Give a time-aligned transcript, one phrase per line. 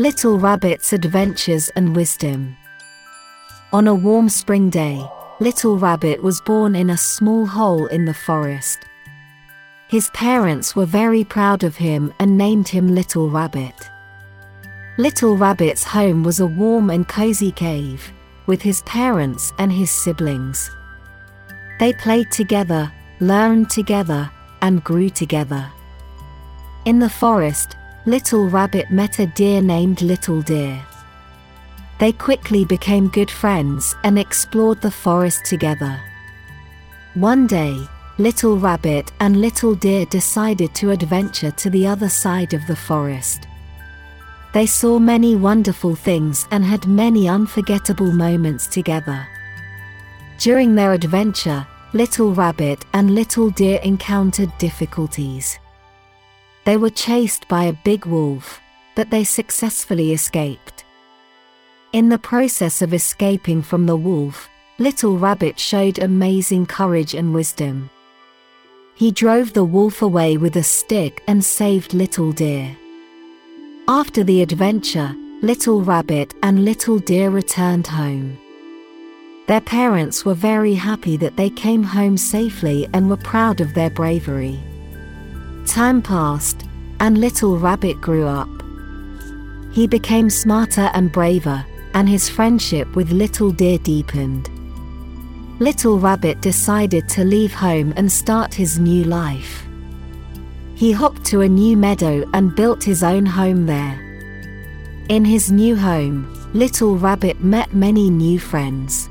[0.00, 2.56] Little Rabbit's Adventures and Wisdom.
[3.72, 5.04] On a warm spring day,
[5.40, 8.78] Little Rabbit was born in a small hole in the forest.
[9.88, 13.74] His parents were very proud of him and named him Little Rabbit.
[14.98, 18.12] Little Rabbit's home was a warm and cozy cave,
[18.46, 20.70] with his parents and his siblings.
[21.80, 24.30] They played together, learned together,
[24.62, 25.68] and grew together.
[26.84, 27.77] In the forest,
[28.08, 30.82] Little Rabbit met a deer named Little Deer.
[31.98, 36.00] They quickly became good friends and explored the forest together.
[37.12, 37.76] One day,
[38.16, 43.46] Little Rabbit and Little Deer decided to adventure to the other side of the forest.
[44.54, 49.28] They saw many wonderful things and had many unforgettable moments together.
[50.38, 55.58] During their adventure, Little Rabbit and Little Deer encountered difficulties.
[56.68, 58.60] They were chased by a big wolf,
[58.94, 60.84] but they successfully escaped.
[61.94, 67.88] In the process of escaping from the wolf, Little Rabbit showed amazing courage and wisdom.
[68.94, 72.76] He drove the wolf away with a stick and saved Little Deer.
[73.88, 78.36] After the adventure, Little Rabbit and Little Deer returned home.
[79.46, 83.88] Their parents were very happy that they came home safely and were proud of their
[83.88, 84.60] bravery.
[85.68, 86.64] Time passed,
[86.98, 88.48] and Little Rabbit grew up.
[89.70, 94.48] He became smarter and braver, and his friendship with Little Deer deepened.
[95.60, 99.66] Little Rabbit decided to leave home and start his new life.
[100.74, 104.00] He hopped to a new meadow and built his own home there.
[105.10, 109.10] In his new home, Little Rabbit met many new friends.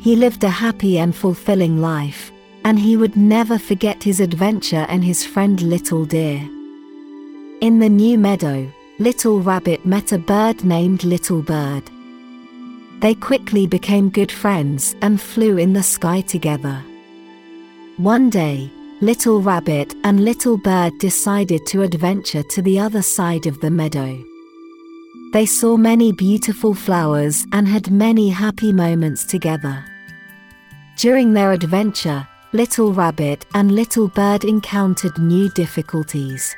[0.00, 2.31] He lived a happy and fulfilling life,
[2.64, 6.40] and he would never forget his adventure and his friend Little Deer.
[7.60, 11.82] In the new meadow, Little Rabbit met a bird named Little Bird.
[13.00, 16.82] They quickly became good friends and flew in the sky together.
[17.96, 23.60] One day, Little Rabbit and Little Bird decided to adventure to the other side of
[23.60, 24.22] the meadow.
[25.32, 29.84] They saw many beautiful flowers and had many happy moments together.
[30.96, 36.54] During their adventure, Little Rabbit and Little Bird encountered new difficulties.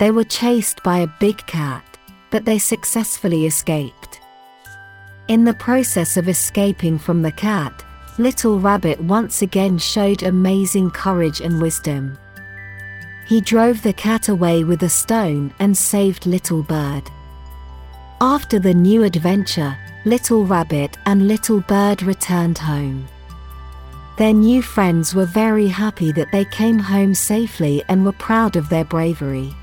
[0.00, 1.84] They were chased by a big cat,
[2.30, 4.18] but they successfully escaped.
[5.28, 7.84] In the process of escaping from the cat,
[8.16, 12.16] Little Rabbit once again showed amazing courage and wisdom.
[13.26, 17.02] He drove the cat away with a stone and saved Little Bird.
[18.22, 23.06] After the new adventure, Little Rabbit and Little Bird returned home.
[24.18, 28.68] Their new friends were very happy that they came home safely and were proud of
[28.68, 29.54] their bravery.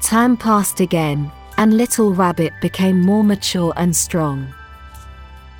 [0.00, 4.52] Time passed again, and Little Rabbit became more mature and strong.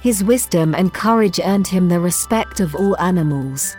[0.00, 3.76] His wisdom and courage earned him the respect of all animals.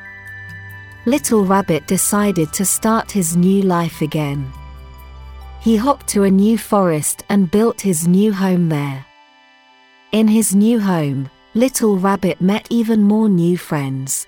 [1.05, 4.49] Little Rabbit decided to start his new life again.
[5.59, 9.05] He hopped to a new forest and built his new home there.
[10.13, 14.25] In his new home, Little Rabbit met even more new friends.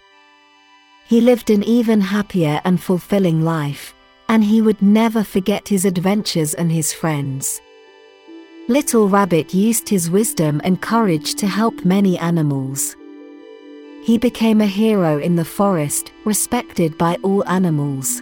[1.07, 3.95] He lived an even happier and fulfilling life,
[4.29, 7.61] and he would never forget his adventures and his friends.
[8.67, 12.95] Little Rabbit used his wisdom and courage to help many animals.
[14.03, 18.21] He became a hero in the forest, respected by all animals.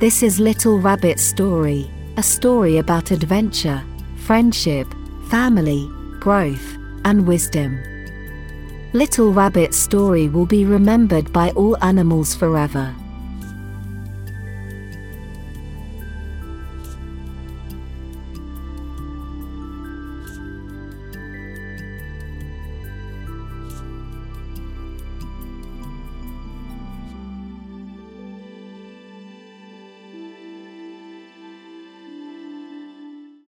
[0.00, 3.82] This is Little Rabbit's story, a story about adventure,
[4.16, 4.86] friendship,
[5.30, 5.90] family,
[6.20, 7.80] growth, and wisdom.
[8.92, 12.94] Little Rabbit's story will be remembered by all animals forever.